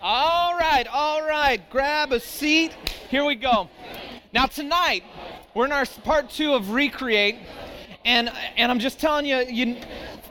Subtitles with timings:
[0.00, 1.60] All right, all right.
[1.70, 2.72] Grab a seat.
[3.10, 3.68] Here we go.
[4.32, 5.02] Now, tonight,
[5.54, 7.34] we're in our part two of Recreate.
[8.04, 9.76] And, and I'm just telling you, you,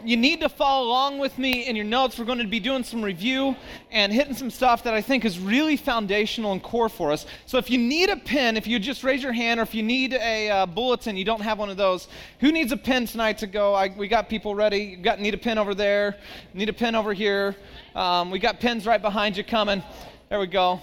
[0.07, 2.17] you need to follow along with me in your notes.
[2.17, 3.57] We're going to be doing some review
[3.91, 7.26] and hitting some stuff that I think is really foundational and core for us.
[7.46, 9.83] So if you need a pen, if you just raise your hand, or if you
[9.83, 12.08] need a uh, bulletin, you don't have one of those,
[12.40, 13.73] who needs a pen tonight to go?
[13.73, 14.78] I, we got people ready.
[14.78, 16.16] You got need a pen over there.
[16.53, 17.58] Need a pen over here.
[17.94, 19.84] Um, we got pens right behind you coming.
[20.30, 20.80] There we go.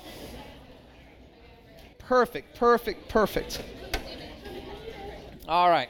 [1.99, 3.63] Perfect, perfect, perfect.
[5.49, 5.89] All right.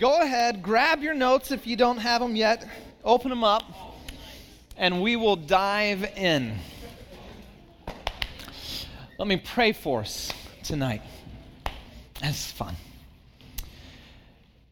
[0.00, 2.66] Go ahead, grab your notes if you don't have them yet,
[3.04, 3.64] open them up,
[4.78, 6.56] and we will dive in.
[9.18, 10.32] Let me pray for us
[10.62, 11.02] tonight.
[12.18, 12.76] That's fun.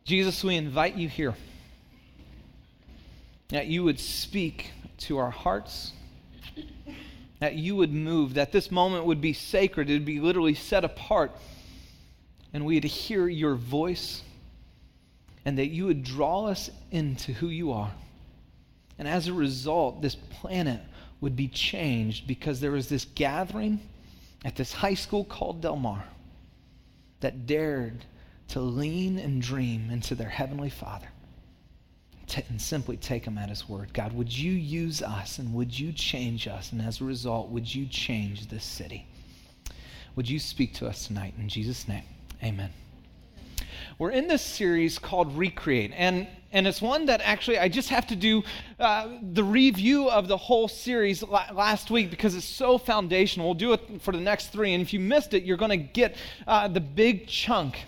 [0.06, 1.34] Jesus, we invite you here
[3.50, 4.70] that you would speak
[5.00, 5.92] to our hearts,
[7.40, 10.84] that you would move, that this moment would be sacred, it would be literally set
[10.84, 11.32] apart,
[12.54, 14.22] and we'd hear your voice
[15.48, 17.90] and that you would draw us into who you are.
[18.98, 20.82] And as a result, this planet
[21.22, 23.80] would be changed because there was this gathering
[24.44, 26.04] at this high school called Del Mar
[27.20, 28.04] that dared
[28.48, 31.08] to lean and dream into their Heavenly Father
[32.50, 33.94] and simply take Him at His word.
[33.94, 36.72] God, would you use us and would you change us?
[36.72, 39.06] And as a result, would you change this city?
[40.14, 41.32] Would you speak to us tonight?
[41.38, 42.04] In Jesus' name,
[42.44, 42.68] amen.
[43.98, 48.06] We're in this series called Recreate, and, and it's one that actually I just have
[48.06, 48.44] to do
[48.78, 53.48] uh, the review of the whole series la- last week because it's so foundational.
[53.48, 55.76] We'll do it for the next three, and if you missed it, you're going to
[55.76, 56.14] get
[56.46, 57.86] uh, the big chunk.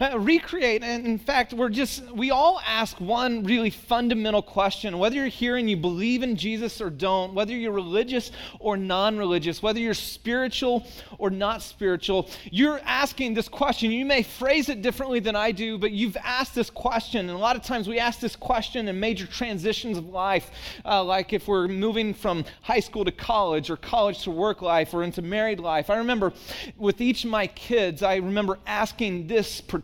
[0.00, 5.16] Uh, recreate, and in fact, we're just, we all ask one really fundamental question whether
[5.16, 9.62] you're here and you believe in Jesus or don't, whether you're religious or non religious,
[9.62, 10.86] whether you're spiritual
[11.18, 13.90] or not spiritual, you're asking this question.
[13.90, 17.28] You may phrase it differently than I do, but you've asked this question.
[17.28, 20.50] And a lot of times we ask this question in major transitions of life,
[20.86, 24.94] uh, like if we're moving from high school to college or college to work life
[24.94, 25.90] or into married life.
[25.90, 26.32] I remember
[26.78, 29.81] with each of my kids, I remember asking this particular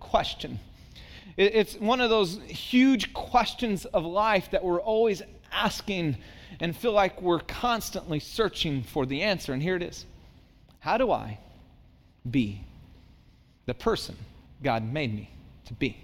[0.00, 0.60] question.
[1.36, 6.16] It's one of those huge questions of life that we're always asking
[6.60, 9.52] and feel like we're constantly searching for the answer.
[9.52, 10.06] And here it is
[10.80, 11.38] How do I
[12.30, 12.60] be
[13.66, 14.16] the person
[14.62, 15.30] God made me
[15.66, 15.96] to be?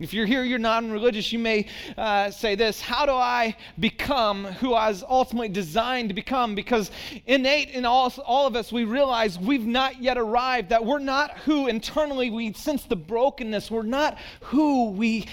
[0.00, 1.66] If you're here, you're non religious, you may
[1.96, 6.54] uh, say this How do I become who I was ultimately designed to become?
[6.54, 6.92] Because
[7.26, 11.38] innate in all, all of us, we realize we've not yet arrived, that we're not
[11.38, 15.26] who internally we sense the brokenness, we're not who we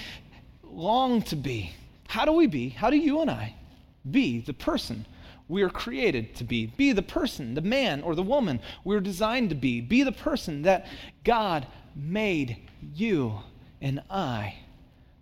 [0.64, 1.72] long to be.
[2.08, 2.70] How do we be?
[2.70, 3.54] How do you and I
[4.10, 5.06] be the person
[5.46, 6.66] we are created to be?
[6.66, 9.80] Be the person, the man or the woman we're designed to be.
[9.80, 10.88] Be the person that
[11.22, 12.56] God made
[12.94, 13.38] you
[13.80, 14.54] and I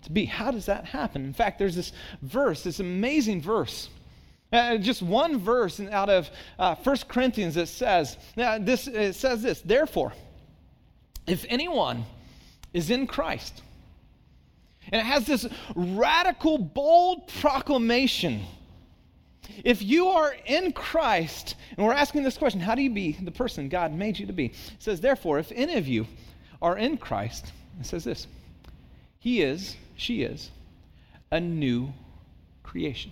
[0.02, 0.24] to be.
[0.24, 1.24] How does that happen?
[1.24, 1.92] In fact, there's this
[2.22, 3.88] verse, this amazing verse.
[4.52, 9.42] Uh, just one verse out of uh, 1 Corinthians that says, uh, this, it says
[9.42, 10.12] this, therefore,
[11.26, 12.04] if anyone
[12.72, 13.62] is in Christ,
[14.92, 18.42] and it has this radical, bold proclamation.
[19.64, 23.30] If you are in Christ, and we're asking this question, how do you be the
[23.30, 24.46] person God made you to be?
[24.46, 26.06] It says, therefore, if any of you
[26.60, 28.26] are in Christ, it says this
[29.24, 30.50] he is, she is,
[31.30, 31.94] a new
[32.62, 33.10] creation.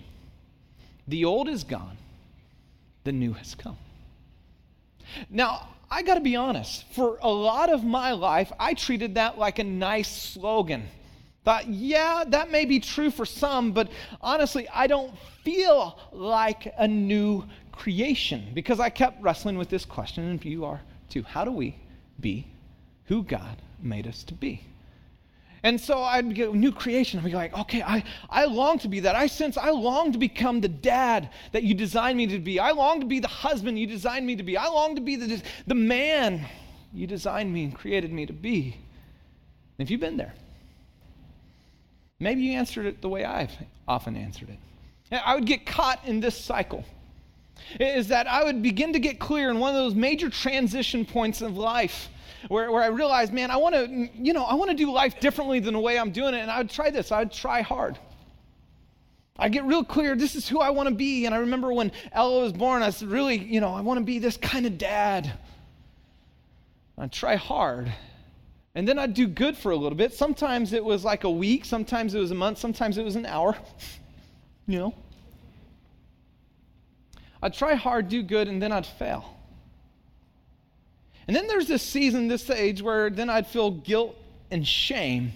[1.07, 1.97] The old is gone,
[3.03, 3.77] the new has come.
[5.27, 9.39] Now, I got to be honest, for a lot of my life, I treated that
[9.39, 10.83] like a nice slogan.
[11.45, 13.89] Thought, yeah, that may be true for some, but
[14.21, 20.25] honestly, I don't feel like a new creation because I kept wrestling with this question,
[20.25, 21.23] and you are too.
[21.23, 21.75] How do we
[22.19, 22.45] be
[23.05, 24.63] who God made us to be?
[25.65, 27.19] And so I'd get a new creation.
[27.19, 29.15] I'd be like, okay, I, I long to be that.
[29.15, 32.59] I sense I long to become the dad that you designed me to be.
[32.59, 34.57] I long to be the husband you designed me to be.
[34.57, 36.45] I long to be the, the man
[36.93, 38.75] you designed me and created me to be.
[39.77, 40.33] And if you've been there,
[42.19, 43.53] maybe you answered it the way I've
[43.87, 44.59] often answered it.
[45.25, 46.83] I would get caught in this cycle.
[47.79, 51.41] Is that I would begin to get clear in one of those major transition points
[51.41, 52.09] of life
[52.47, 55.19] where, where I realized, man, I want to, you know, I want to do life
[55.19, 56.39] differently than the way I'm doing it.
[56.39, 57.11] And I would try this.
[57.11, 57.97] I would try hard.
[59.37, 61.25] I get real clear, this is who I want to be.
[61.25, 64.03] And I remember when Ella was born, I said, really, you know, I want to
[64.03, 65.31] be this kind of dad.
[66.97, 67.91] I'd try hard.
[68.75, 70.13] And then I'd do good for a little bit.
[70.13, 73.25] Sometimes it was like a week, sometimes it was a month, sometimes it was an
[73.25, 73.57] hour,
[74.67, 74.95] you know.
[77.41, 79.37] I'd try hard, do good, and then I'd fail.
[81.27, 84.15] And then there's this season, this age, where then I'd feel guilt
[84.51, 85.31] and shame.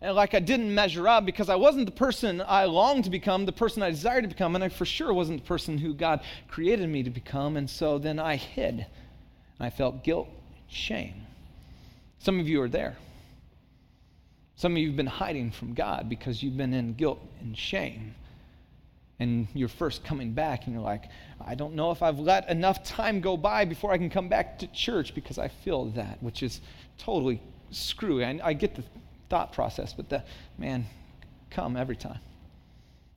[0.00, 3.46] And like I didn't measure up because I wasn't the person I longed to become,
[3.46, 6.20] the person I desired to become, and I for sure wasn't the person who God
[6.48, 7.56] created me to become.
[7.56, 8.74] And so then I hid.
[8.74, 8.86] And
[9.66, 11.26] I felt guilt, and shame.
[12.18, 12.96] Some of you are there.
[14.56, 18.14] Some of you have been hiding from God because you've been in guilt and shame.
[19.18, 21.04] And you're first coming back and you're like,
[21.40, 24.58] I don't know if I've let enough time go by before I can come back
[24.58, 26.60] to church because I feel that, which is
[26.98, 27.40] totally
[27.70, 28.24] screwy.
[28.24, 28.84] I, I get the
[29.30, 30.22] thought process, but the
[30.58, 30.86] man,
[31.50, 32.20] come every time.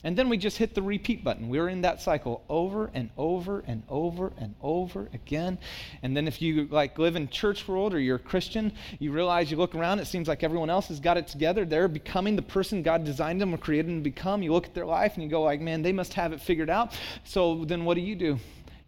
[0.02, 1.50] And then we just hit the repeat button.
[1.50, 5.58] We're in that cycle over and over and over and over again.
[6.02, 9.52] And then if you like live in church world or you're a Christian, you realize
[9.52, 11.66] you look around, it seems like everyone else has got it together.
[11.66, 14.42] They're becoming the person God designed them or created them to become.
[14.42, 16.70] You look at their life and you go like, man, they must have it figured
[16.70, 16.98] out.
[17.26, 18.40] So then what do you do?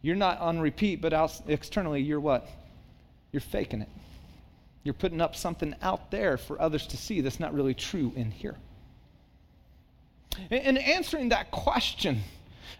[0.01, 1.13] You're not on repeat, but
[1.45, 2.47] externally, you're what?
[3.33, 3.89] You're faking it.
[4.83, 8.31] You're putting up something out there for others to see that's not really true in
[8.31, 8.55] here.
[10.49, 12.23] In answering that question,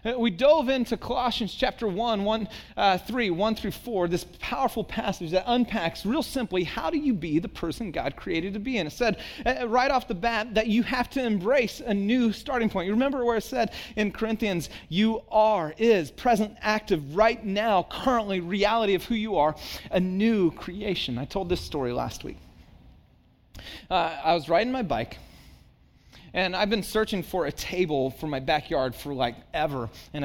[0.04, 4.82] uh, we dove into Colossians chapter 1, 1 uh, 3, 1 through 4, this powerful
[4.82, 8.78] passage that unpacks real simply how do you be the person God created to be.
[8.78, 12.32] And it said uh, right off the bat that you have to embrace a new
[12.32, 12.86] starting point.
[12.86, 18.40] You remember where it said in Corinthians, you are, is, present, active, right now, currently,
[18.40, 19.54] reality of who you are,
[19.90, 21.16] a new creation.
[21.16, 22.38] I told this story last week.
[23.88, 25.18] Uh, I was riding my bike
[26.34, 29.90] and I've been searching for a table for my backyard for like ever.
[30.14, 30.24] And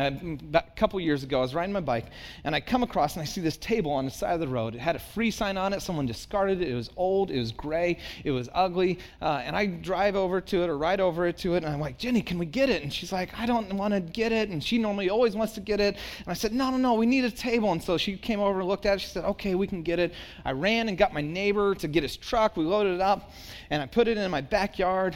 [0.53, 2.05] a, couple years ago, I was riding my bike,
[2.43, 4.75] and I come across and I see this table on the side of the road.
[4.75, 5.81] It had a free sign on it.
[5.81, 6.69] Someone discarded it.
[6.69, 7.31] It was old.
[7.31, 7.97] It was gray.
[8.23, 8.99] It was ugly.
[9.21, 11.97] Uh, and I drive over to it or ride over to it, and I'm like,
[11.97, 12.83] Jenny, can we get it?
[12.83, 14.49] And she's like, I don't want to get it.
[14.49, 15.95] And she normally always wants to get it.
[16.19, 17.71] And I said, No, no, no, we need a table.
[17.71, 19.01] And so she came over and looked at it.
[19.01, 20.13] She said, Okay, we can get it.
[20.45, 22.55] I ran and got my neighbor to get his truck.
[22.55, 23.31] We loaded it up,
[23.69, 25.15] and I put it in my backyard.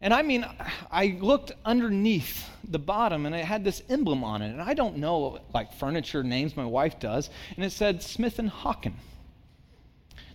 [0.00, 0.46] And I mean,
[0.90, 4.50] I looked underneath the bottom and it had this emblem on it.
[4.50, 7.30] And I don't know like furniture names, my wife does.
[7.56, 8.92] And it said Smith and Hawken.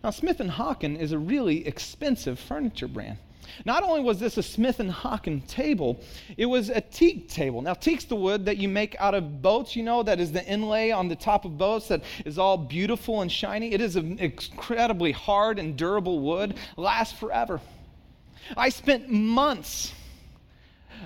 [0.03, 3.19] Now, Smith and Hawken is a really expensive furniture brand.
[3.65, 5.99] Not only was this a Smith and Hawken table,
[6.37, 7.61] it was a teak table.
[7.61, 10.43] Now, teak's the wood that you make out of boats, you know, that is the
[10.45, 13.73] inlay on the top of boats that is all beautiful and shiny.
[13.73, 17.61] It is an incredibly hard and durable wood, lasts forever.
[18.57, 19.93] I spent months,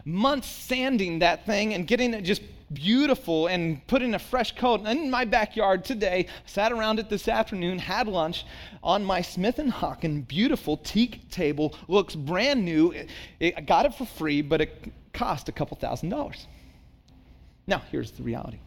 [0.04, 2.42] months sanding that thing and getting it just
[2.74, 6.28] beautiful and putting a fresh coat in my backyard today.
[6.46, 8.46] Sat around it this afternoon, had lunch
[8.84, 11.76] on my Smith and Hawken beautiful teak table.
[11.88, 12.92] Looks brand new.
[12.92, 13.10] It,
[13.40, 16.48] it, I got it for free, but it cost a couple thousand dollars.
[17.68, 18.60] Now, here's the reality.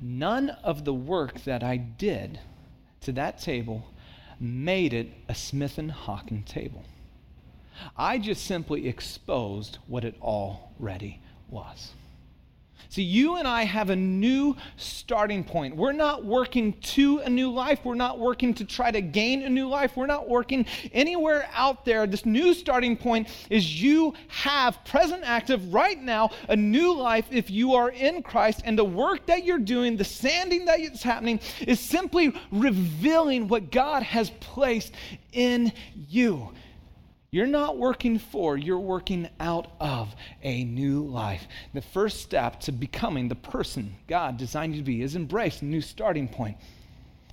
[0.00, 2.38] None of the work that I did
[3.02, 3.84] to that table
[4.38, 6.84] made it a Smith and Hawken table.
[7.96, 11.92] I just simply exposed what it already was.
[12.92, 15.74] See, you and I have a new starting point.
[15.74, 17.80] We're not working to a new life.
[17.84, 19.96] We're not working to try to gain a new life.
[19.96, 22.06] We're not working anywhere out there.
[22.06, 27.50] This new starting point is you have present active right now a new life if
[27.50, 28.60] you are in Christ.
[28.66, 33.70] And the work that you're doing, the sanding that is happening, is simply revealing what
[33.70, 34.92] God has placed
[35.32, 35.72] in
[36.10, 36.52] you.
[37.32, 41.48] You're not working for, you're working out of a new life.
[41.72, 45.64] The first step to becoming the person God designed you to be is embrace a
[45.64, 46.58] new starting point.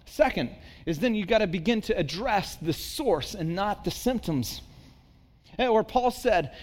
[0.05, 0.51] Second
[0.85, 4.61] is then you've got to begin to address the source and not the symptoms.
[5.57, 6.53] Eh, where Paul said,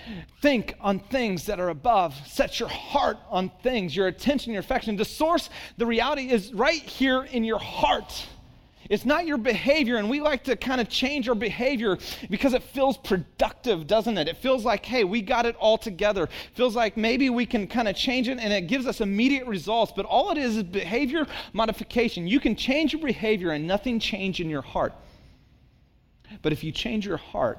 [0.40, 4.97] Think on things that are above, set your heart on things, your attention, your affection.
[4.97, 8.26] The source, the reality is right here in your heart.
[8.88, 11.99] It's not your behavior, and we like to kind of change our behavior
[12.31, 14.28] because it feels productive, doesn't it?
[14.28, 16.25] It feels like, hey, we got it all together.
[16.25, 19.47] It feels like maybe we can kind of change it and it gives us immediate
[19.47, 22.26] results, but all it is is behavior modification.
[22.26, 24.95] You can change your behavior and nothing change in your heart.
[26.43, 27.59] But if you change your heart,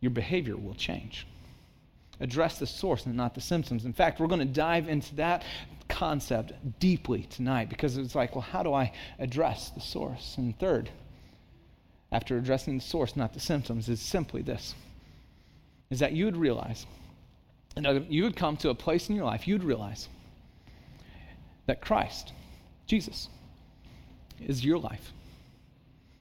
[0.00, 1.26] your behavior will change.
[2.20, 3.84] Address the source and not the symptoms.
[3.84, 5.44] In fact, we're going to dive into that
[5.88, 10.36] concept deeply tonight because it's like, well, how do I address the source?
[10.36, 10.90] And third,
[12.12, 14.74] after addressing the source, not the symptoms, is simply this
[15.90, 16.86] is that you would realize,
[17.76, 20.08] and you would come to a place in your life, you'd realize
[21.66, 22.32] that Christ,
[22.86, 23.28] Jesus,
[24.46, 25.12] is your life,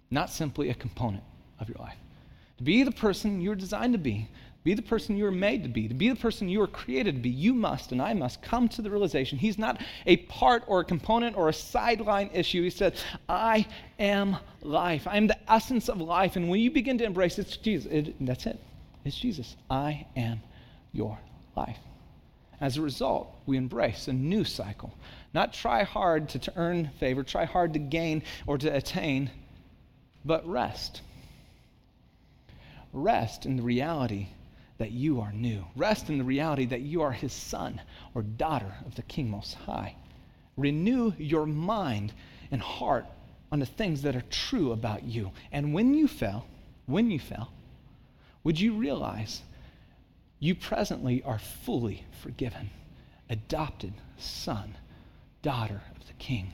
[0.09, 1.23] not simply a component
[1.59, 1.97] of your life.
[2.57, 4.29] To be the person you're designed to be,
[4.67, 7.15] be the person you were made to be, to be the person you were created
[7.15, 10.65] to be, you must and I must come to the realization He's not a part
[10.67, 12.61] or a component or a sideline issue.
[12.63, 12.95] He said,
[13.29, 13.65] I
[13.97, 15.07] am life.
[15.07, 16.35] I am the essence of life.
[16.35, 18.59] And when you begin to embrace it's Jesus, it, that's it.
[19.05, 19.55] It's Jesus.
[19.69, 20.41] I am
[20.91, 21.17] your
[21.55, 21.79] life.
[22.59, 24.93] As a result, we embrace a new cycle.
[25.33, 29.31] Not try hard to, to earn favor, try hard to gain or to attain,
[30.25, 31.03] but rest.
[32.91, 34.27] Rest in the reality
[34.77, 35.65] that you are new.
[35.75, 37.81] Rest in the reality that you are his son
[38.13, 39.95] or daughter of the King Most High.
[40.55, 42.13] Renew your mind
[42.51, 43.05] and heart
[43.51, 45.31] on the things that are true about you.
[45.51, 46.45] And when you fell,
[46.85, 47.51] when you fell,
[48.43, 49.41] would you realize
[50.39, 52.69] you presently are fully forgiven,
[53.29, 54.75] adopted son,
[55.41, 56.53] daughter of the King?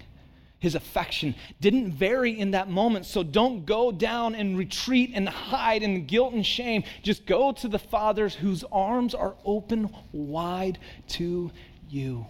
[0.63, 3.05] His affection didn't vary in that moment.
[3.05, 6.85] So don't go down and retreat and hide in guilt and shame.
[7.01, 10.79] Just go to the Father's whose arms are open wide
[11.09, 11.51] to
[11.89, 12.25] you.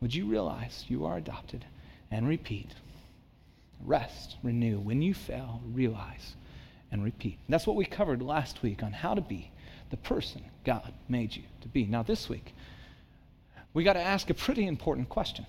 [0.00, 1.64] Would you realize you are adopted?
[2.12, 2.70] And repeat.
[3.84, 4.78] Rest, renew.
[4.78, 6.36] When you fail, realize
[6.92, 7.40] and repeat.
[7.48, 9.50] That's what we covered last week on how to be
[9.90, 11.84] the person God made you to be.
[11.84, 12.54] Now, this week,
[13.74, 15.46] we got to ask a pretty important question.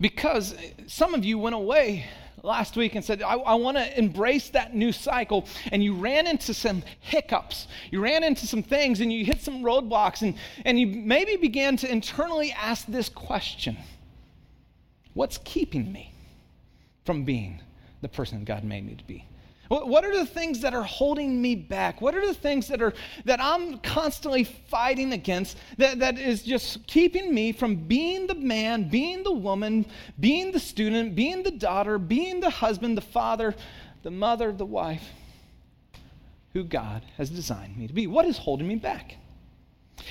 [0.00, 0.54] Because
[0.86, 2.06] some of you went away
[2.42, 5.46] last week and said, I, I want to embrace that new cycle.
[5.72, 7.66] And you ran into some hiccups.
[7.90, 10.22] You ran into some things and you hit some roadblocks.
[10.22, 13.76] And, and you maybe began to internally ask this question
[15.14, 16.12] What's keeping me
[17.04, 17.62] from being
[18.00, 19.24] the person God made me to be?
[19.82, 22.00] What are the things that are holding me back?
[22.00, 22.92] What are the things that are
[23.24, 28.88] that I'm constantly fighting against that, that is just keeping me from being the man,
[28.88, 29.86] being the woman,
[30.20, 33.54] being the student, being the daughter, being the husband, the father,
[34.02, 35.02] the mother, the wife
[36.52, 38.06] who God has designed me to be?
[38.06, 39.16] What is holding me back?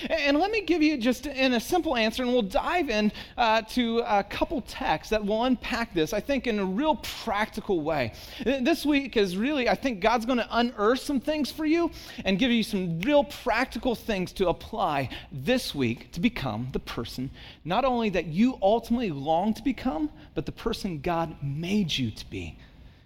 [0.10, 3.62] And let me give you just in a simple answer, and we'll dive in uh,
[3.62, 8.14] to a couple texts that will unpack this, I think, in a real practical way.
[8.44, 11.92] This week is really, I think God's going to unearth some things for you
[12.26, 17.30] and give you some real practical things to apply this week to become the person,
[17.64, 22.30] not only that you ultimately long to become, but the person God made you to
[22.30, 22.58] be,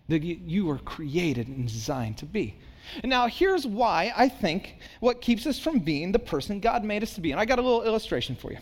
[0.07, 2.55] that you were created and designed to be.
[3.03, 7.13] Now, here's why I think what keeps us from being the person God made us
[7.15, 7.31] to be.
[7.31, 8.59] And I got a little illustration for you.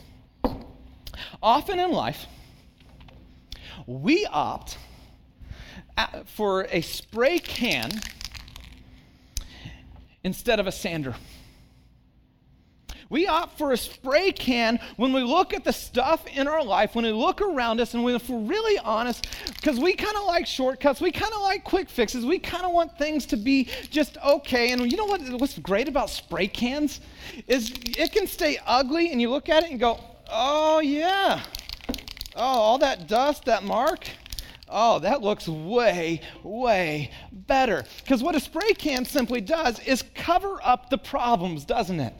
[1.41, 2.25] Often in life,
[3.85, 4.77] we opt
[6.25, 7.91] for a spray can
[10.23, 11.15] instead of a sander.
[13.09, 16.95] We opt for a spray can when we look at the stuff in our life,
[16.95, 20.25] when we look around us, and when, if we're really honest, because we kind of
[20.25, 23.69] like shortcuts, we kind of like quick fixes, we kind of want things to be
[23.89, 24.71] just okay.
[24.71, 27.01] And you know what, what's great about spray cans
[27.47, 29.99] is it can stay ugly, and you look at it and go,
[30.31, 31.43] oh yeah,
[32.35, 34.07] oh all that dust, that mark.
[34.67, 37.83] Oh, that looks way, way better.
[38.03, 42.15] Because what a spray can simply does is cover up the problems, doesn't it?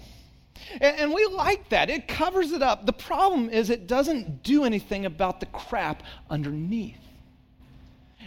[0.74, 1.89] And, and, we like that.
[1.89, 2.86] It covers it up.
[2.86, 6.98] The problem is it doesn't do anything about the crap underneath.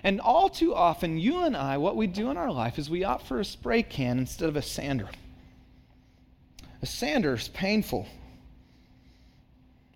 [0.05, 3.05] And all too often, you and I, what we do in our life is we
[3.05, 5.09] opt for a spray can instead of a sander.
[6.83, 8.07] A sander is painful.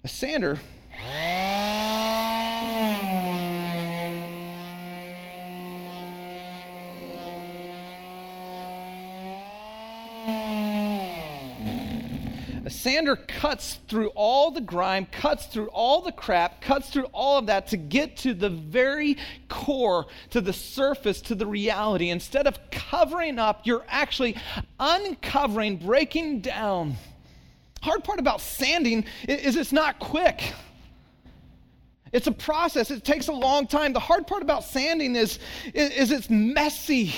[0.02, 0.58] A sander
[12.82, 17.46] sander cuts through all the grime, cuts through all the crap, cuts through all of
[17.46, 19.16] that to get to the very
[19.48, 22.10] core, to the surface, to the reality.
[22.10, 24.36] Instead of covering up, you're actually
[24.80, 26.94] uncovering, breaking down.
[27.82, 30.52] Hard part about sanding is it's not quick.
[32.12, 32.90] It's a process.
[32.90, 33.92] It takes a long time.
[33.92, 35.38] The hard part about sanding is,
[35.72, 37.14] is, it's messy.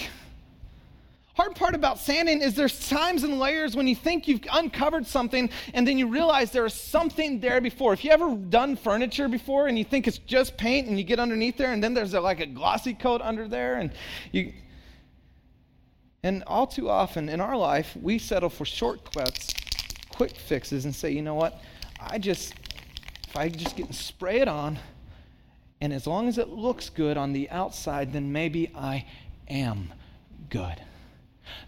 [1.35, 5.51] Hard part about sanding is there's times and layers when you think you've uncovered something
[5.73, 7.93] and then you realize there is something there before.
[7.93, 11.19] If you ever done furniture before and you think it's just paint and you get
[11.19, 13.91] underneath there and then there's a, like a glossy coat under there and
[14.31, 14.53] you
[16.23, 19.53] and all too often in our life we settle for shortcuts,
[20.11, 21.61] quick fixes and say, "You know what?
[22.01, 22.55] I just
[23.29, 24.79] if I just get and spray it on
[25.81, 29.05] and as long as it looks good on the outside, then maybe I
[29.49, 29.93] am
[30.49, 30.81] good."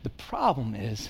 [0.03, 1.09] The problem is,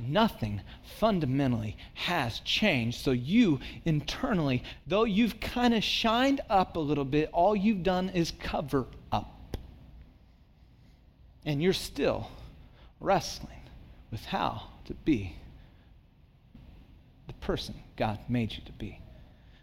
[0.00, 0.60] nothing
[0.98, 3.00] fundamentally has changed.
[3.00, 8.10] So, you internally, though you've kind of shined up a little bit, all you've done
[8.10, 9.56] is cover up.
[11.44, 12.30] And you're still
[13.00, 13.60] wrestling
[14.10, 15.34] with how to be
[17.26, 19.00] the person God made you to be.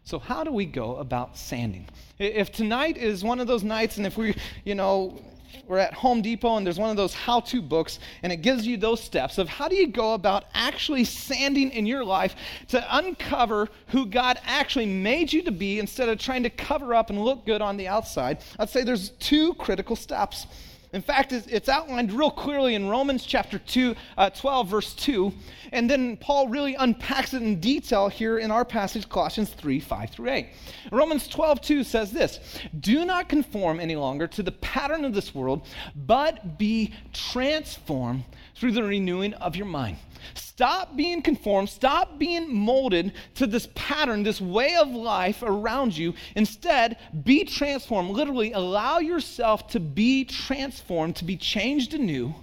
[0.04, 1.86] So, how do we go about sanding?
[2.18, 5.22] If tonight is one of those nights, and if we, you know,
[5.68, 8.66] we're at Home Depot and there's one of those how to books, and it gives
[8.66, 12.36] you those steps of how do you go about actually sanding in your life
[12.70, 17.10] to uncover who God actually made you to be instead of trying to cover up
[17.10, 18.40] and look good on the outside.
[18.60, 20.48] I'd say there's two critical steps.
[20.94, 25.34] In fact, it's outlined real clearly in Romans chapter 2, uh, 12, verse 2.
[25.74, 30.10] And then Paul really unpacks it in detail here in our passage, Colossians 3, 5
[30.10, 30.48] through 8.
[30.92, 32.40] Romans 12, 2 says this
[32.80, 38.24] Do not conform any longer to the pattern of this world, but be transformed
[38.56, 39.98] through the renewing of your mind.
[40.34, 46.14] Stop being conformed, stop being molded to this pattern, this way of life around you.
[46.36, 48.12] Instead, be transformed.
[48.12, 52.34] Literally, allow yourself to be transformed, to be changed anew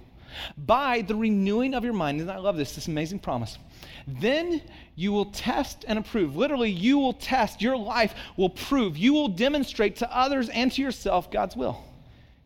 [0.57, 2.21] by the renewing of your mind.
[2.21, 3.57] And I love this, this amazing promise.
[4.07, 4.61] Then
[4.95, 6.35] you will test and approve.
[6.35, 10.81] Literally, you will test, your life will prove, you will demonstrate to others and to
[10.81, 11.83] yourself God's will,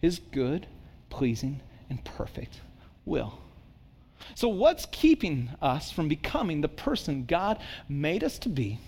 [0.01, 0.67] His good,
[1.09, 2.59] pleasing, and perfect
[3.05, 3.39] will.
[4.35, 8.79] So, what's keeping us from becoming the person God made us to be?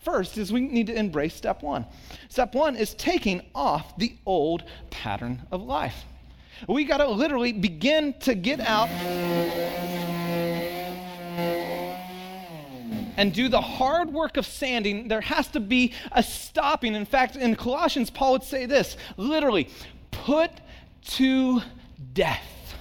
[0.00, 1.86] First is we need to embrace step one.
[2.28, 6.04] Step one is taking off the old pattern of life.
[6.68, 8.88] We got to literally begin to get out
[13.16, 15.08] and do the hard work of sanding.
[15.08, 16.94] There has to be a stopping.
[16.94, 19.68] In fact, in Colossians, Paul would say this literally,
[20.10, 20.50] put
[21.04, 21.62] to
[22.12, 22.74] death,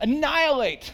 [0.00, 0.92] annihilate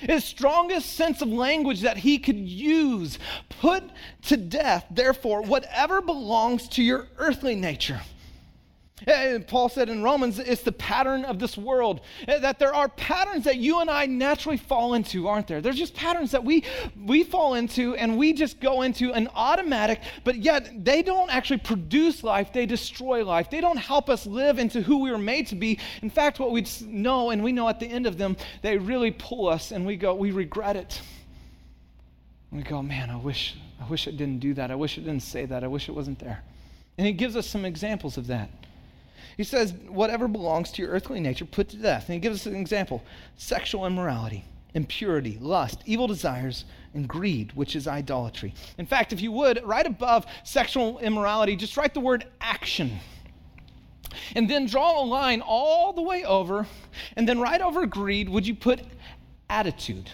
[0.00, 3.18] his strongest sense of language that he could use.
[3.60, 3.84] Put
[4.26, 8.00] to death, therefore, whatever belongs to your earthly nature
[9.46, 12.00] Paul said in Romans, it's the pattern of this world.
[12.28, 15.60] Eh, that there are patterns that you and I naturally fall into, aren't there?
[15.60, 16.64] There's just patterns that we,
[17.04, 21.58] we fall into and we just go into an automatic, but yet they don't actually
[21.58, 23.50] produce life, they destroy life.
[23.50, 25.78] They don't help us live into who we were made to be.
[26.02, 29.10] In fact, what we know, and we know at the end of them, they really
[29.10, 31.00] pull us and we go, we regret it.
[32.52, 34.70] We go, man, I wish, I wish I didn't do that.
[34.70, 35.62] I wish I didn't say that.
[35.62, 36.42] I wish it wasn't there.
[36.98, 38.50] And he gives us some examples of that.
[39.40, 42.10] He says, whatever belongs to your earthly nature, put to death.
[42.10, 43.02] And he gives us an example
[43.38, 48.52] sexual immorality, impurity, lust, evil desires, and greed, which is idolatry.
[48.76, 52.98] In fact, if you would, right above sexual immorality, just write the word action.
[54.34, 56.66] And then draw a line all the way over.
[57.16, 58.82] And then right over greed, would you put
[59.48, 60.10] attitude?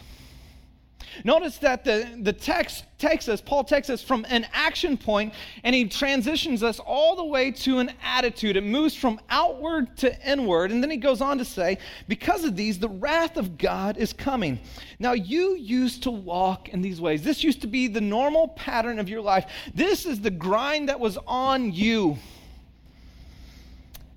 [1.25, 5.75] Notice that the, the text takes us, Paul takes us from an action point and
[5.75, 8.57] he transitions us all the way to an attitude.
[8.57, 10.71] It moves from outward to inward.
[10.71, 14.13] And then he goes on to say, Because of these, the wrath of God is
[14.13, 14.59] coming.
[14.99, 17.23] Now, you used to walk in these ways.
[17.23, 19.47] This used to be the normal pattern of your life.
[19.75, 22.17] This is the grind that was on you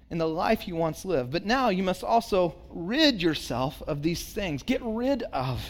[0.09, 1.31] in the life you once lived.
[1.31, 4.63] But now you must also rid yourself of these things.
[4.63, 5.61] Get rid of.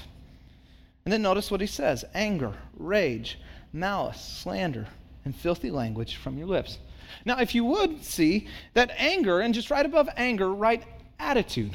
[1.05, 3.39] And then notice what he says anger, rage,
[3.73, 4.87] malice, slander,
[5.25, 6.79] and filthy language from your lips.
[7.25, 10.83] Now, if you would see that anger, and just right above anger, write
[11.19, 11.73] attitude.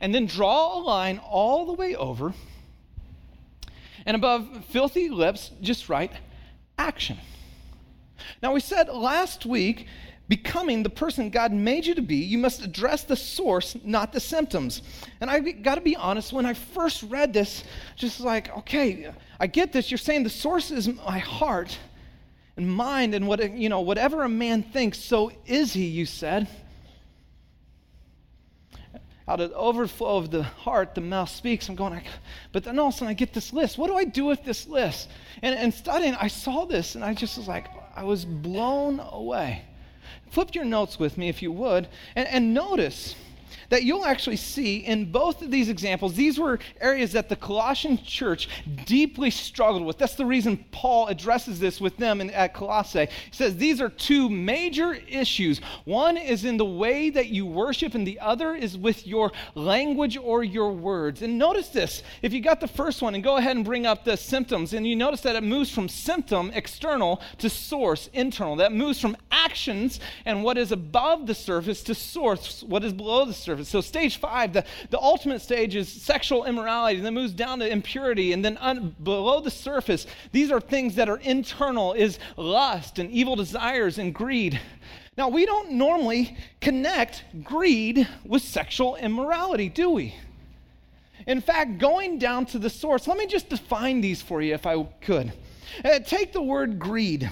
[0.00, 2.34] And then draw a line all the way over.
[4.06, 6.12] And above filthy lips, just write
[6.78, 7.18] action.
[8.42, 9.86] Now, we said last week
[10.30, 14.20] becoming the person God made you to be, you must address the source, not the
[14.20, 14.80] symptoms.
[15.20, 17.64] And I got to be honest, when I first read this,
[17.96, 19.90] just like, okay, I get this.
[19.90, 21.76] You're saying the source is my heart
[22.56, 25.86] and mind, and what you know, whatever a man thinks, so is he.
[25.86, 26.46] You said.
[29.26, 31.68] Out of the overflow of the heart, the mouth speaks.
[31.68, 32.02] I'm going,
[32.52, 33.78] but then all of a sudden I get this list.
[33.78, 35.08] What do I do with this list?
[35.42, 37.66] And, and studying, I saw this, and I just was like,
[37.96, 39.64] I was blown away.
[40.30, 43.16] Flip your notes with me if you would, and, and notice
[43.70, 47.98] that you'll actually see in both of these examples, these were areas that the Colossian
[48.04, 48.48] church
[48.84, 49.96] deeply struggled with.
[49.96, 53.06] That's the reason Paul addresses this with them in, at Colossae.
[53.06, 55.60] He says these are two major issues.
[55.84, 60.16] One is in the way that you worship, and the other is with your language
[60.16, 61.22] or your words.
[61.22, 64.04] And notice this if you got the first one, and go ahead and bring up
[64.04, 68.56] the symptoms, and you notice that it moves from symptom, external, to source, internal.
[68.56, 73.24] That moves from actions and what is above the surface to source, what is below
[73.24, 73.32] the
[73.64, 73.68] surface.
[73.70, 77.68] So, stage five, the, the ultimate stage is sexual immorality, and then moves down to
[77.70, 82.98] impurity, and then un, below the surface, these are things that are internal, is lust
[82.98, 84.60] and evil desires and greed.
[85.16, 90.14] Now, we don't normally connect greed with sexual immorality, do we?
[91.26, 94.66] In fact, going down to the source, let me just define these for you if
[94.66, 95.32] I could.
[95.84, 97.30] Uh, take the word greed.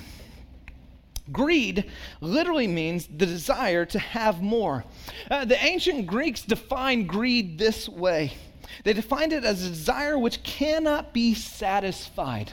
[1.32, 4.84] Greed literally means the desire to have more.
[5.30, 8.32] Uh, the ancient Greeks defined greed this way
[8.84, 12.52] they defined it as a desire which cannot be satisfied.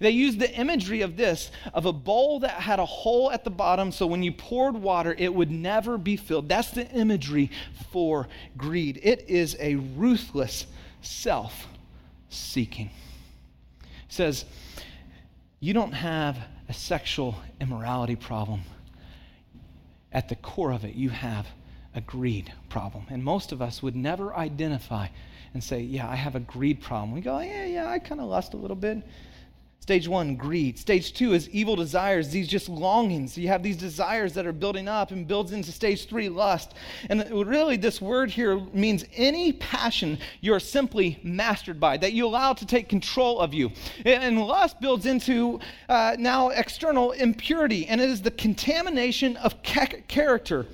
[0.00, 3.50] They used the imagery of this of a bowl that had a hole at the
[3.50, 6.48] bottom, so when you poured water, it would never be filled.
[6.48, 7.50] That's the imagery
[7.90, 9.00] for greed.
[9.02, 10.66] It is a ruthless
[11.02, 11.66] self
[12.30, 12.90] seeking.
[14.08, 14.46] says,
[15.60, 16.38] You don't have
[16.72, 18.62] a sexual immorality problem.
[20.10, 21.46] At the core of it, you have
[21.94, 23.04] a greed problem.
[23.10, 25.08] And most of us would never identify
[25.52, 27.12] and say, Yeah, I have a greed problem.
[27.12, 29.02] We go, Yeah, yeah, I kind of lust a little bit.
[29.82, 30.78] Stage one, greed.
[30.78, 33.36] Stage two is evil desires, these just longings.
[33.36, 36.74] You have these desires that are building up and builds into stage three, lust.
[37.10, 42.52] And really, this word here means any passion you're simply mastered by, that you allow
[42.52, 43.72] to take control of you.
[44.04, 50.00] And lust builds into uh, now external impurity, and it is the contamination of ca-
[50.06, 50.68] character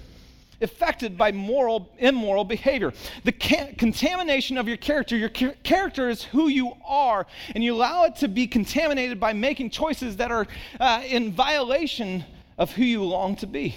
[0.61, 2.93] affected by moral, immoral behavior.
[3.25, 7.75] The ca- contamination of your character, your ca- character is who you are, and you
[7.75, 10.47] allow it to be contaminated by making choices that are
[10.81, 12.25] uh, in violation
[12.57, 13.77] of who you long to be.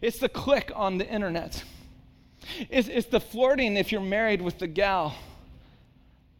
[0.00, 1.64] It's the click on the internet.
[2.70, 5.16] It's, it's the flirting if you're married with the gal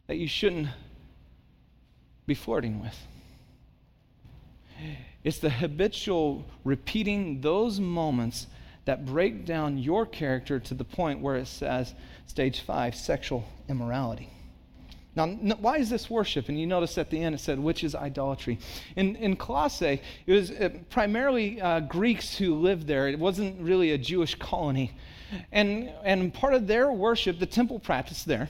[0.07, 0.69] that you shouldn't
[2.27, 2.97] be flirting with.
[5.25, 8.47] It's the habitual repeating those moments
[8.87, 11.95] that break down your character to the point where it says,
[12.27, 14.31] stage five, sexual immorality.
[15.17, 16.51] Now, why is this worship?
[16.51, 18.59] And you notice at the end it said, which is idolatry.
[18.97, 23.09] In, in Colossae, it was uh, primarily uh, Greeks who lived there.
[23.09, 24.93] It wasn't really a Jewish colony.
[25.53, 28.49] And, and part of their worship, the temple practice there,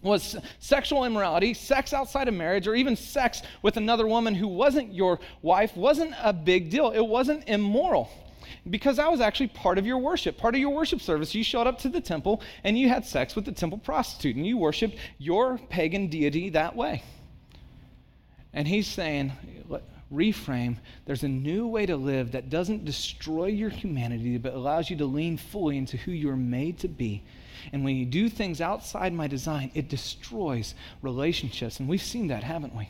[0.00, 4.94] was sexual immorality, sex outside of marriage, or even sex with another woman who wasn't
[4.94, 6.90] your wife wasn't a big deal.
[6.90, 8.08] It wasn't immoral
[8.68, 10.36] because that was actually part of your worship.
[10.38, 13.34] Part of your worship service, you showed up to the temple and you had sex
[13.36, 17.02] with the temple prostitute and you worshiped your pagan deity that way.
[18.52, 19.32] And he's saying,
[20.12, 24.96] reframe, there's a new way to live that doesn't destroy your humanity, but allows you
[24.96, 27.22] to lean fully into who you're made to be.
[27.72, 31.80] And when you do things outside my design, it destroys relationships.
[31.80, 32.88] And we've seen that, haven't we?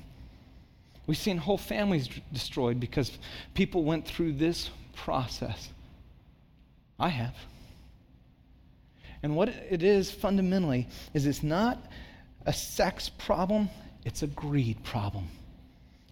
[1.06, 3.18] We've seen whole families destroyed because
[3.54, 4.70] people went through this
[5.04, 5.70] process.
[6.98, 7.34] I have.
[9.22, 11.78] And what it is fundamentally is it's not
[12.46, 13.68] a sex problem,
[14.04, 15.28] it's a greed problem.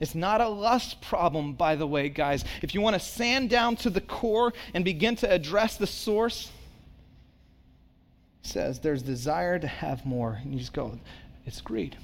[0.00, 2.44] It's not a lust problem, by the way, guys.
[2.62, 6.50] If you want to sand down to the core and begin to address the source,
[8.42, 10.38] says there's desire to have more.
[10.42, 10.98] And you just go,
[11.46, 11.96] it's greed.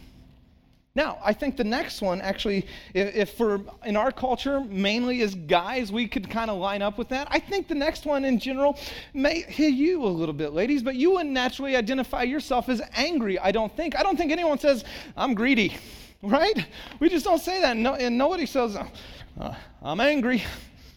[0.95, 5.35] Now, I think the next one, actually, if, if, for in our culture, mainly as
[5.35, 7.29] guys, we could kind of line up with that.
[7.31, 8.79] I think the next one in general
[9.15, 13.39] may hit you a little bit, ladies, but you wouldn't naturally identify yourself as angry,
[13.39, 13.97] I don't think.
[13.99, 14.85] I don't think anyone says,
[15.17, 15.79] I'm greedy,
[16.23, 16.67] right?
[17.01, 17.75] We just don't say that.
[17.79, 20.43] No, and nobody says, uh, I'm angry.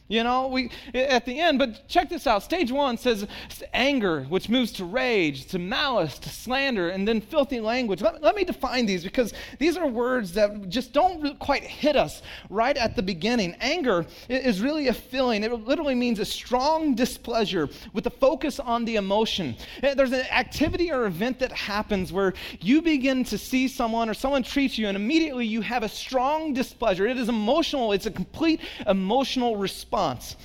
[0.08, 2.44] You know, we at the end, but check this out.
[2.44, 3.26] Stage one says
[3.74, 8.04] anger, which moves to rage, to malice, to slander, and then filthy language.
[8.04, 12.22] Let, let me define these because these are words that just don't quite hit us
[12.52, 13.56] right at the beginning.
[13.60, 18.86] Anger is really a feeling, it literally means a strong displeasure with a focus on
[18.86, 19.56] the emotion.
[19.82, 24.14] Eh, there's an activity or event that happens where you begin to see someone or
[24.14, 27.08] someone treats you, and immediately you have a strong displeasure.
[27.08, 30.36] It is emotional, it's a complete emotional response response.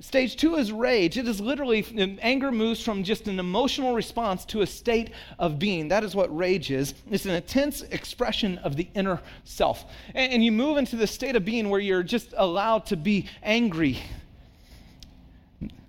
[0.00, 1.16] Stage two is rage.
[1.16, 1.84] It is literally,
[2.20, 5.86] anger moves from just an emotional response to a state of being.
[5.88, 6.94] That is what rage is.
[7.08, 9.84] It's an intense expression of the inner self.
[10.14, 13.98] And, you move into the state of being where you're just allowed to be angry.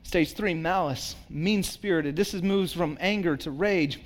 [0.03, 2.15] Stage three, malice, mean spirited.
[2.15, 3.99] This is moves from anger to rage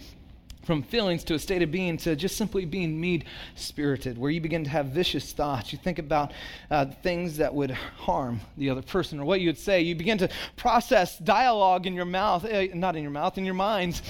[0.64, 3.24] from feelings to a state of being to just simply being mean
[3.56, 5.72] spirited, where you begin to have vicious thoughts.
[5.72, 6.34] You think about
[6.70, 9.82] uh, things that would harm the other person or what you would say.
[9.82, 13.56] You begin to process dialogue in your mouth, uh, not in your mouth, in your
[13.56, 14.04] minds,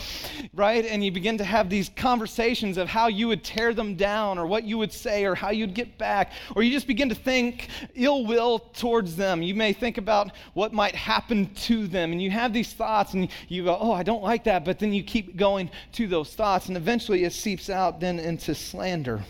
[0.53, 0.85] right?
[0.85, 4.45] And you begin to have these conversations of how you would tear them down or
[4.45, 6.33] what you would say or how you'd get back.
[6.55, 9.41] Or you just begin to think ill will towards them.
[9.41, 12.11] You may think about what might happen to them.
[12.11, 14.65] And you have these thoughts and you go, oh, I don't like that.
[14.65, 18.17] But then you keep going to those thoughts thoughts, and eventually it seeps out then
[18.17, 19.23] into slander.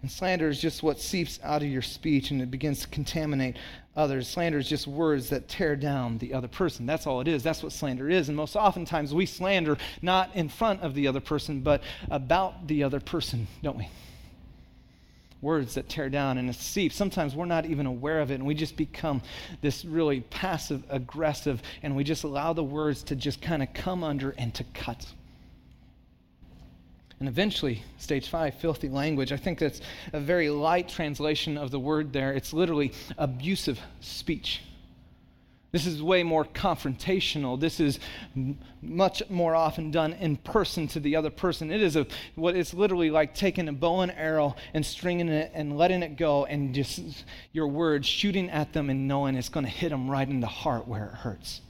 [0.00, 3.58] And slander is just what seeps out of your speech and it begins to contaminate
[3.94, 4.26] others.
[4.26, 6.86] Slander is just words that tear down the other person.
[6.86, 7.42] That's all it is.
[7.42, 8.28] That's what slander is.
[8.28, 12.84] And most oftentimes we slander not in front of the other person, but about the
[12.84, 13.86] other person, don't we?
[15.42, 16.96] Words that tear down and it seeps.
[16.96, 19.20] Sometimes we're not even aware of it and we just become
[19.60, 24.02] this really passive aggressive and we just allow the words to just kind of come
[24.02, 25.04] under and to cut.
[27.20, 29.32] And eventually, stage five, filthy language.
[29.32, 29.80] I think that's
[30.12, 32.32] a very light translation of the word there.
[32.32, 34.62] It's literally abusive speech.
[35.70, 37.60] This is way more confrontational.
[37.60, 37.98] This is
[38.34, 41.70] m- much more often done in person to the other person.
[41.70, 45.50] It is a, what it's literally like taking a bow and arrow and stringing it
[45.52, 49.66] and letting it go and just your words shooting at them and knowing it's going
[49.66, 51.60] to hit them right in the heart where it hurts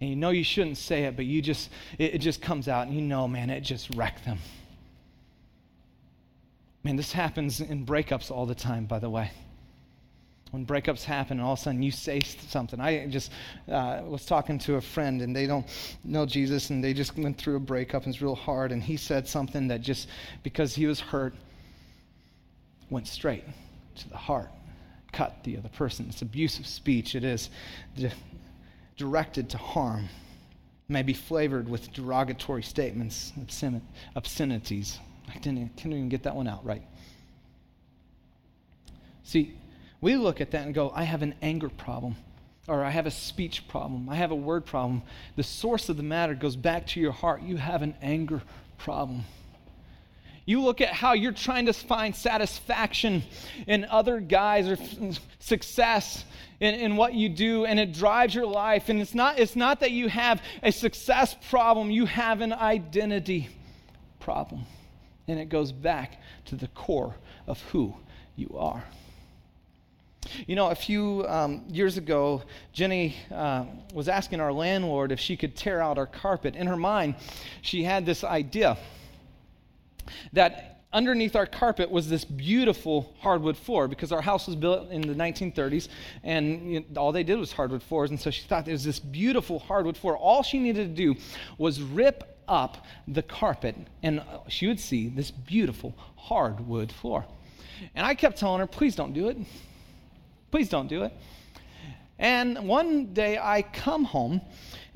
[0.00, 2.86] and you know you shouldn't say it, but you just it, it just comes out,
[2.86, 4.38] and you know, man, it just wrecked them.
[6.84, 9.30] Man, this happens in breakups all the time, by the way.
[10.52, 12.80] When breakups happen, and all of a sudden you say something.
[12.80, 13.32] I just
[13.68, 15.66] uh, was talking to a friend, and they don't
[16.04, 18.70] know Jesus, and they just went through a breakup, and it's real hard.
[18.70, 20.08] And he said something that just
[20.42, 21.34] because he was hurt
[22.90, 23.44] went straight
[23.96, 24.50] to the heart,
[25.12, 26.06] cut the other person.
[26.08, 27.14] It's abusive speech.
[27.16, 27.50] It is
[28.96, 30.08] directed to harm
[30.88, 33.32] may be flavored with derogatory statements,
[34.14, 34.98] obscenities.
[35.28, 36.82] I didn't, couldn't even get that one out right.
[39.24, 39.54] See,
[40.00, 42.14] we look at that and go, I have an anger problem,
[42.68, 45.02] or I have a speech problem, I have a word problem.
[45.34, 47.42] The source of the matter goes back to your heart.
[47.42, 48.42] You have an anger
[48.78, 49.24] problem.
[50.46, 53.24] You look at how you're trying to find satisfaction
[53.66, 54.78] in other guys or
[55.40, 56.24] success
[56.60, 58.88] in, in what you do, and it drives your life.
[58.88, 63.48] And it's not, it's not that you have a success problem, you have an identity
[64.20, 64.64] problem.
[65.26, 67.16] And it goes back to the core
[67.48, 67.94] of who
[68.36, 68.84] you are.
[70.46, 75.36] You know, a few um, years ago, Jenny uh, was asking our landlord if she
[75.36, 76.54] could tear out our carpet.
[76.54, 77.16] In her mind,
[77.62, 78.76] she had this idea
[80.32, 85.02] that underneath our carpet was this beautiful hardwood floor because our house was built in
[85.02, 85.88] the 1930s
[86.22, 88.10] and you know, all they did was hardwood floors.
[88.10, 90.16] And so she thought there was this beautiful hardwood floor.
[90.16, 91.20] All she needed to do
[91.58, 97.26] was rip up the carpet and uh, she would see this beautiful hardwood floor.
[97.94, 99.36] And I kept telling her, please don't do it.
[100.50, 101.12] Please don't do it.
[102.18, 104.40] And one day I come home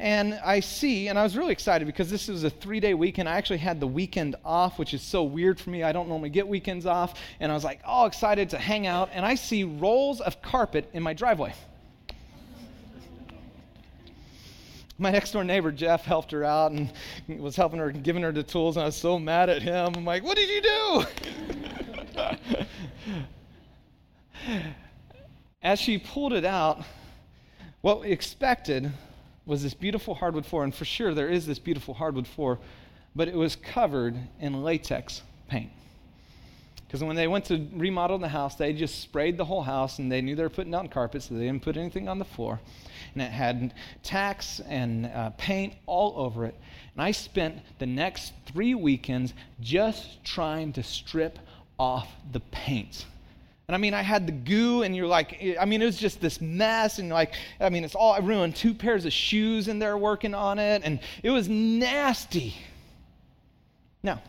[0.01, 3.29] and I see, and I was really excited because this was a three day weekend.
[3.29, 5.83] I actually had the weekend off, which is so weird for me.
[5.83, 7.21] I don't normally get weekends off.
[7.39, 9.11] And I was like, all excited to hang out.
[9.13, 11.53] And I see rolls of carpet in my driveway.
[14.99, 16.91] my next door neighbor Jeff helped her out and
[17.29, 19.93] was helping her, giving her the tools, and I was so mad at him.
[19.95, 21.05] I'm like, "What did you do?"
[25.63, 26.83] As she pulled it out,
[27.83, 28.91] what we expected
[29.51, 32.61] was this beautiful hardwood floor, and for sure there is this beautiful hardwood floor,
[33.17, 35.73] but it was covered in latex paint.
[36.87, 40.11] Because when they went to remodel the house, they just sprayed the whole house and
[40.11, 42.61] they knew they were putting down carpet, so they didn't put anything on the floor.
[43.15, 46.55] And it had tacks and uh, paint all over it.
[46.95, 51.41] And I spent the next three weekends just trying to strip
[51.77, 53.05] off the paint
[53.71, 56.21] and I mean, I had the goo, and you're like, I mean, it was just
[56.21, 56.99] this mess.
[56.99, 60.35] And like, I mean, it's all, I ruined two pairs of shoes in there working
[60.35, 60.83] on it.
[60.85, 62.57] And it was nasty.
[64.03, 64.21] Now,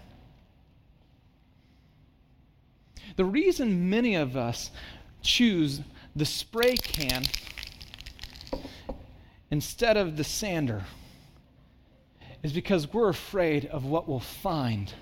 [3.15, 4.69] the reason many of us
[5.23, 5.81] choose
[6.15, 7.23] the spray can
[9.49, 10.83] instead of the sander
[12.43, 14.93] is because we're afraid of what we'll find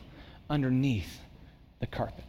[0.49, 1.19] underneath
[1.82, 2.23] the carpet.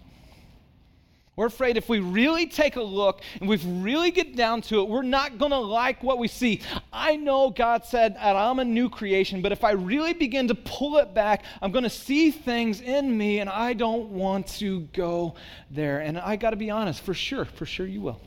[1.40, 4.88] We're afraid if we really take a look and we really get down to it,
[4.90, 6.60] we're not going to like what we see.
[6.92, 10.54] I know God said that I'm a new creation, but if I really begin to
[10.54, 14.80] pull it back, I'm going to see things in me and I don't want to
[14.92, 15.34] go
[15.70, 16.00] there.
[16.00, 18.20] And I got to be honest, for sure, for sure you will.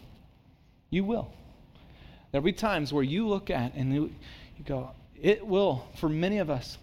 [0.89, 1.31] You will.
[2.31, 4.11] There'll be times where you look at and you,
[4.57, 4.89] you go,
[5.21, 6.79] it will, for many of us,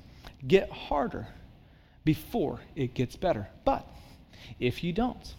[0.47, 1.27] get harder
[2.05, 3.49] before it gets better.
[3.65, 3.85] But
[4.61, 5.35] if you don't,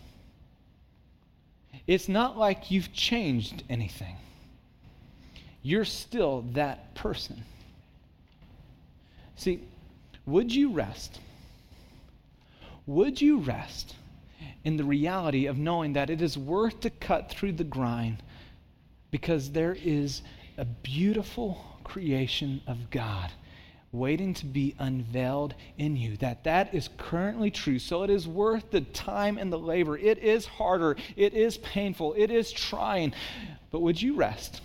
[1.87, 4.15] it's not like you've changed anything.
[5.63, 7.43] You're still that person.
[9.35, 9.63] See,
[10.25, 11.19] would you rest?
[12.85, 13.95] Would you rest
[14.63, 18.21] in the reality of knowing that it is worth to cut through the grind
[19.09, 20.21] because there is
[20.57, 23.31] a beautiful creation of God
[23.91, 27.77] waiting to be unveiled in you that that is currently true.
[27.77, 29.97] So it is worth the time and the labor.
[29.97, 30.95] It is harder.
[31.15, 32.13] It is painful.
[32.17, 33.13] It is trying.
[33.69, 34.61] But would you rest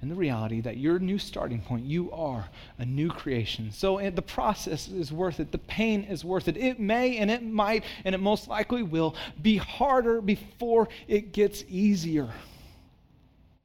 [0.00, 3.70] in the reality that your new starting point you are a new creation?
[3.70, 5.52] So the process is worth it.
[5.52, 6.56] The pain is worth it.
[6.56, 11.64] It may and it might and it most likely will be harder before it gets
[11.68, 12.30] easier.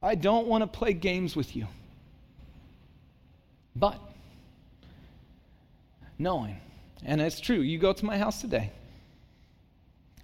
[0.01, 1.67] I don't want to play games with you.
[3.75, 3.99] But
[6.19, 6.58] knowing.
[7.03, 7.62] And it's true.
[7.62, 8.71] You go to my house today,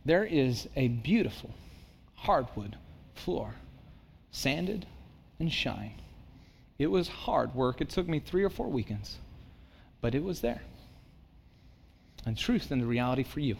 [0.03, 1.49] there is a beautiful
[2.15, 2.75] hardwood
[3.15, 3.55] floor,
[4.31, 4.86] sanded
[5.39, 5.93] and shine.
[6.77, 7.81] It was hard work.
[7.81, 9.17] It took me three or four weekends,
[10.01, 10.62] but it was there.
[12.25, 13.55] And truth and the reality for you.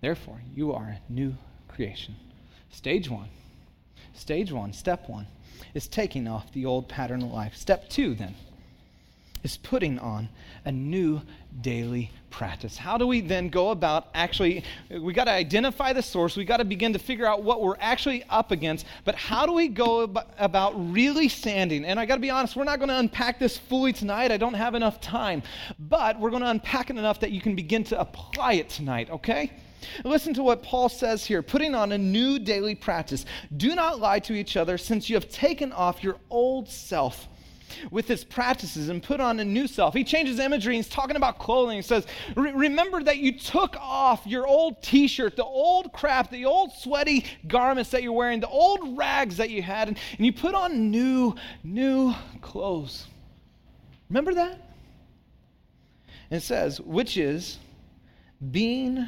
[0.00, 1.34] Therefore, you are a new
[1.68, 2.16] creation.
[2.70, 3.28] Stage one.
[4.14, 5.26] Stage one, step one,
[5.74, 7.54] is taking off the old pattern of life.
[7.54, 8.34] Step two, then
[9.42, 10.28] is putting on
[10.64, 11.20] a new
[11.60, 12.76] daily practice.
[12.76, 16.58] How do we then go about actually, we got to identify the source, we got
[16.58, 20.02] to begin to figure out what we're actually up against, but how do we go
[20.38, 21.84] about really standing?
[21.84, 24.30] And I got to be honest, we're not going to unpack this fully tonight.
[24.30, 25.42] I don't have enough time,
[25.78, 29.10] but we're going to unpack it enough that you can begin to apply it tonight,
[29.10, 29.52] okay?
[30.04, 33.24] Listen to what Paul says here putting on a new daily practice.
[33.56, 37.26] Do not lie to each other, since you have taken off your old self
[37.90, 39.94] with his practices and put on a new self.
[39.94, 40.76] He changes imagery.
[40.76, 41.76] He's talking about clothing.
[41.76, 42.06] He says,
[42.36, 47.24] Remember that you took off your old t shirt, the old crap, the old sweaty
[47.46, 50.90] garments that you're wearing, the old rags that you had, and, and you put on
[50.90, 53.06] new, new clothes.
[54.08, 54.52] Remember that?
[56.30, 57.58] And it says, which is
[58.50, 59.06] being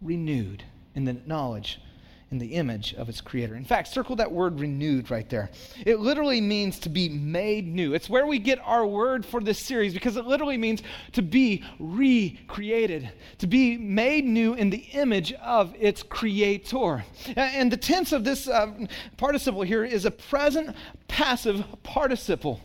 [0.00, 1.80] renewed in the knowledge
[2.32, 3.54] in the image of its creator.
[3.54, 5.50] In fact, circle that word renewed right there.
[5.84, 7.94] It literally means to be made new.
[7.94, 11.62] It's where we get our word for this series because it literally means to be
[11.78, 17.04] recreated, to be made new in the image of its creator.
[17.36, 18.86] And the tense of this uh,
[19.18, 20.74] participle here is a present
[21.08, 22.60] passive participle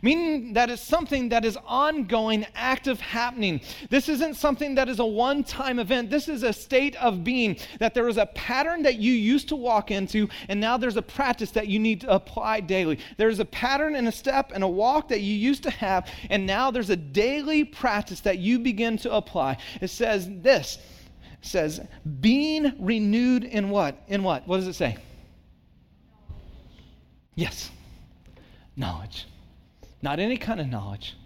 [0.00, 3.60] meaning that it's something that is ongoing, active happening.
[3.90, 6.08] This isn't something that is a one time event.
[6.08, 9.56] This is a state of being, that there is a pattern that you used to
[9.56, 12.98] walk into, and now there's a practice that you need to apply daily.
[13.16, 16.46] There's a pattern and a step and a walk that you used to have, and
[16.46, 19.58] now there's a daily practice that you begin to apply.
[19.80, 20.78] It says this.
[21.44, 21.80] Says,
[22.20, 24.00] being renewed in what?
[24.06, 24.46] In what?
[24.46, 24.96] What does it say?
[27.34, 27.70] Yes.
[28.76, 29.26] Knowledge.
[30.02, 31.16] Not any kind of knowledge.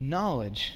[0.00, 0.72] Knowledge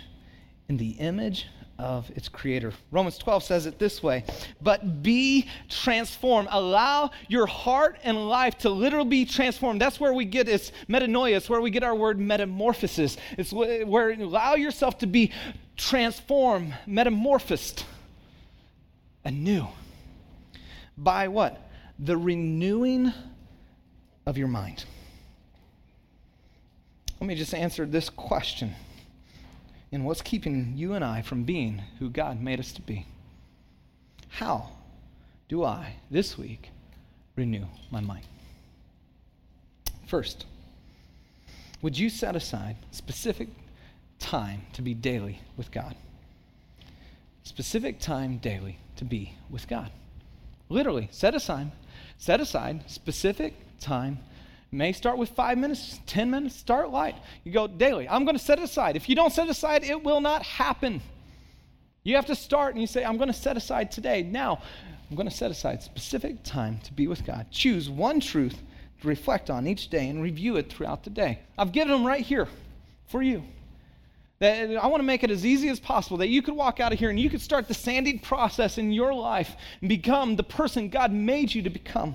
[0.68, 1.46] in the image
[1.78, 2.72] of its creator.
[2.90, 4.24] Romans 12 says it this way
[4.62, 6.48] But be transformed.
[6.50, 9.80] Allow your heart and life to literally be transformed.
[9.80, 11.36] That's where we get its metanoia.
[11.36, 13.16] It's where we get our word metamorphosis.
[13.36, 15.32] It's where allow yourself to be
[15.76, 17.84] transformed, metamorphosed
[19.24, 19.66] anew.
[20.96, 21.60] By what?
[21.98, 23.12] The renewing
[24.24, 24.84] of your mind.
[27.26, 28.76] Let me just answer this question.
[29.90, 33.04] And what's keeping you and I from being who God made us to be?
[34.28, 34.70] How
[35.48, 36.70] do I, this week,
[37.34, 38.26] renew my mind?
[40.06, 40.46] First,
[41.82, 43.48] would you set aside specific
[44.20, 45.96] time to be daily with God?
[47.42, 49.90] Specific time daily to be with God.
[50.68, 51.72] Literally, set aside,
[52.18, 54.20] set aside specific time
[54.72, 57.16] may start with five minutes, 10 minutes, start light.
[57.44, 58.08] You go daily.
[58.08, 58.96] I'm going to set it aside.
[58.96, 61.00] If you don't set it aside, it will not happen.
[62.02, 64.22] You have to start and you say, I'm going to set aside today.
[64.22, 64.62] Now,
[65.10, 67.46] I'm going to set aside specific time to be with God.
[67.50, 68.56] Choose one truth
[69.00, 71.40] to reflect on each day and review it throughout the day.
[71.56, 72.48] I've given them right here
[73.08, 73.42] for you.
[74.38, 76.92] That I want to make it as easy as possible that you could walk out
[76.92, 80.42] of here and you could start the sanding process in your life and become the
[80.42, 82.14] person God made you to become.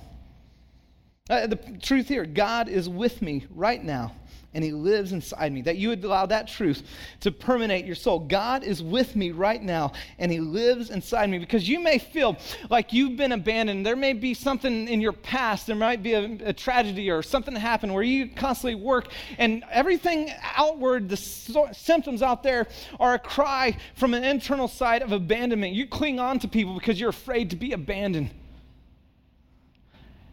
[1.29, 4.11] Uh, the truth here God is with me right now,
[4.53, 5.61] and He lives inside me.
[5.61, 6.83] That you would allow that truth
[7.21, 8.19] to permeate your soul.
[8.19, 11.37] God is with me right now, and He lives inside me.
[11.37, 12.37] Because you may feel
[12.69, 13.85] like you've been abandoned.
[13.85, 17.55] There may be something in your past, there might be a, a tragedy or something
[17.55, 19.07] happened where you constantly work,
[19.37, 22.67] and everything outward, the so- symptoms out there,
[22.99, 25.75] are a cry from an internal side of abandonment.
[25.75, 28.31] You cling on to people because you're afraid to be abandoned.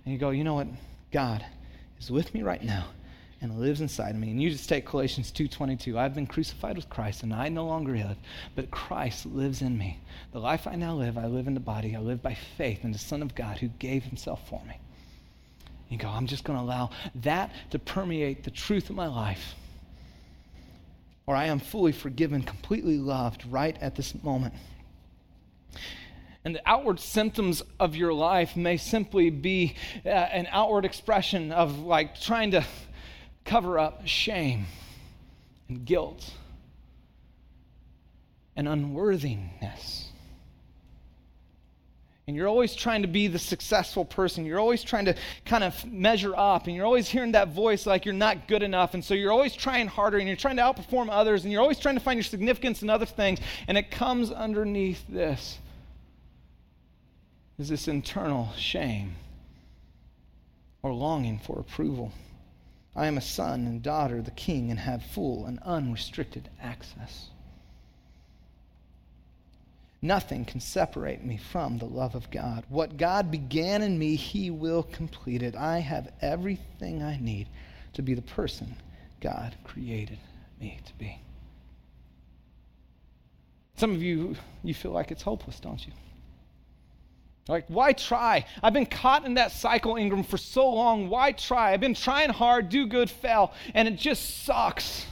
[0.09, 0.69] And you go, you know what?
[1.13, 1.45] God
[2.01, 2.87] is with me right now
[3.43, 4.31] and lives inside of me.
[4.31, 5.99] And you just take Galatians 2:22.
[5.99, 8.17] I've been crucified with Christ, and I no longer live,
[8.57, 9.99] but Christ lives in me.
[10.33, 11.95] The life I now live, I live in the body.
[11.95, 14.79] I live by faith in the Son of God who gave himself for me.
[15.91, 19.57] You go, I'm just going to allow that to permeate the truth of my life.
[21.27, 24.55] or I am fully forgiven, completely loved right at this moment.
[26.49, 29.75] And the outward symptoms of your life may simply be
[30.07, 32.65] uh, an outward expression of like trying to
[33.45, 34.65] cover up shame
[35.69, 36.33] and guilt
[38.57, 40.09] and unworthiness
[42.27, 44.45] and you're always trying to be the successful person.
[44.45, 45.15] You're always trying to
[45.47, 48.93] kind of measure up, and you're always hearing that voice like you're not good enough.
[48.93, 51.79] And so you're always trying harder, and you're trying to outperform others, and you're always
[51.79, 53.41] trying to find your significance in other things.
[53.67, 55.59] And it comes underneath this
[57.59, 59.17] is this internal shame
[60.83, 62.13] or longing for approval.
[62.95, 67.29] I am a son and daughter of the king and have full and unrestricted access.
[70.01, 72.65] Nothing can separate me from the love of God.
[72.69, 75.57] What God began in me, He will complete it.
[75.57, 77.49] I have everything I need
[77.95, 78.77] to be the person
[79.21, 80.19] God created
[80.61, 81.21] me to be.
[83.77, 85.93] Some of you, you feel like it's hopeless, don't you?
[87.49, 88.45] Like, why try?
[88.63, 91.09] I've been caught in that cycle, Ingram, for so long.
[91.09, 91.73] Why try?
[91.73, 95.07] I've been trying hard, do good, fail, and it just sucks.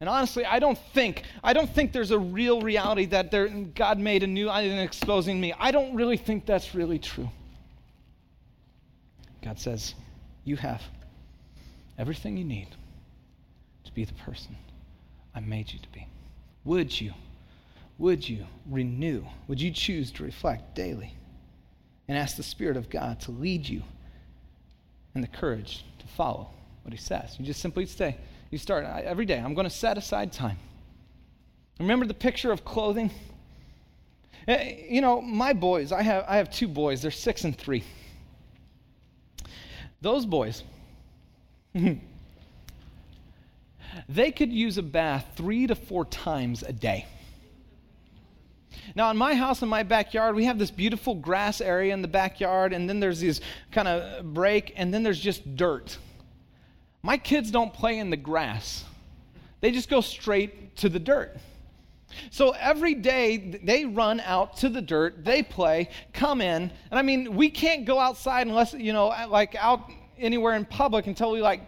[0.00, 3.98] And honestly, I don't think I don't think there's a real reality that there, God
[3.98, 5.54] made a new island exposing me.
[5.58, 7.30] I don't really think that's really true.
[9.42, 9.94] God says,
[10.44, 10.82] "You have
[11.96, 12.68] everything you need
[13.84, 14.56] to be the person
[15.34, 16.06] I made you to be."
[16.64, 17.14] Would you?
[17.98, 19.24] Would you renew?
[19.48, 21.14] Would you choose to reflect daily
[22.08, 23.82] and ask the Spirit of God to lead you
[25.14, 26.50] and the courage to follow
[26.82, 27.36] what He says?
[27.38, 28.16] You just simply say.
[28.50, 29.38] You start every day.
[29.38, 30.58] I'm going to set aside time.
[31.80, 33.10] Remember the picture of clothing?
[34.48, 37.82] Eh, you know, my boys, I have, I have two boys, they're six and three.
[40.00, 40.62] Those boys,
[44.08, 47.06] they could use a bath three to four times a day.
[48.94, 52.08] Now, in my house, in my backyard, we have this beautiful grass area in the
[52.08, 53.40] backyard, and then there's this
[53.72, 55.98] kind of break, and then there's just dirt.
[57.02, 58.84] My kids don't play in the grass,
[59.60, 61.36] they just go straight to the dirt.
[62.30, 67.02] So every day they run out to the dirt, they play, come in, and I
[67.02, 71.40] mean, we can't go outside unless, you know, like out anywhere in public until we
[71.40, 71.60] like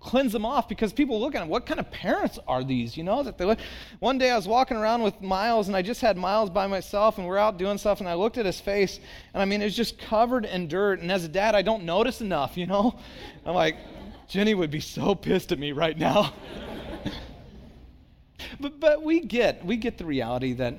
[0.00, 1.48] cleanse them off because people look at them.
[1.48, 2.96] What kind of parents are these?
[2.96, 3.58] You know that they look.
[3.98, 7.18] One day I was walking around with Miles and I just had Miles by myself
[7.18, 9.00] and we're out doing stuff and I looked at his face
[9.34, 11.84] and I mean it was just covered in dirt and as a dad I don't
[11.84, 12.56] notice enough.
[12.56, 12.98] You know,
[13.44, 13.76] I'm like
[14.28, 16.32] Jenny would be so pissed at me right now.
[18.60, 20.74] but, but we get we get the reality that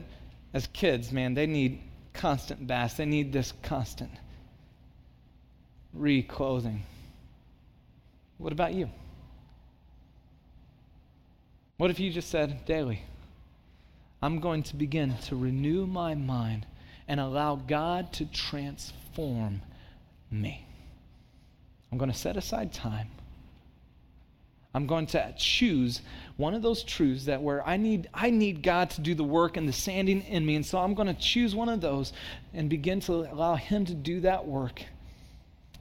[0.53, 1.81] as kids, man, they need
[2.13, 2.95] constant baths.
[2.95, 4.11] They need this constant
[5.95, 6.81] reclothing.
[8.37, 8.89] What about you?
[11.77, 13.03] What if you just said daily,
[14.21, 16.65] I'm going to begin to renew my mind
[17.07, 19.61] and allow God to transform
[20.31, 20.65] me?
[21.91, 23.09] I'm going to set aside time
[24.77, 26.01] I'm going to choose
[26.35, 29.57] one of those truths that where I need I need God to do the work
[29.57, 30.55] and the sanding in me.
[30.55, 32.13] And so I'm going to choose one of those
[32.53, 34.83] and begin to allow him to do that work.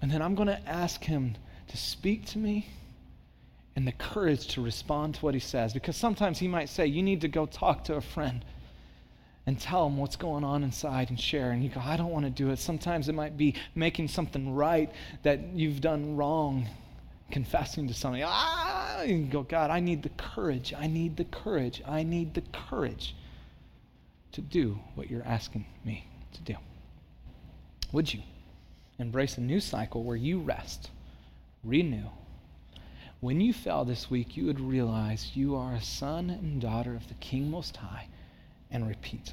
[0.00, 1.34] And then I'm going to ask him
[1.68, 2.68] to speak to me
[3.74, 7.02] and the courage to respond to what he says because sometimes he might say you
[7.02, 8.44] need to go talk to a friend
[9.46, 11.52] and tell him what's going on inside and share.
[11.52, 12.58] And you go, I don't want to do it.
[12.58, 14.90] Sometimes it might be making something right
[15.22, 16.66] that you've done wrong
[17.30, 20.72] confessing to somebody, ah, and go, God, I need the courage.
[20.76, 21.82] I need the courage.
[21.86, 23.14] I need the courage
[24.32, 26.54] to do what you're asking me to do.
[27.92, 28.22] Would you
[28.98, 30.90] embrace a new cycle where you rest,
[31.64, 32.08] renew?
[33.20, 37.08] When you fell this week, you would realize you are a son and daughter of
[37.08, 38.08] the King Most High
[38.70, 39.32] and repeat.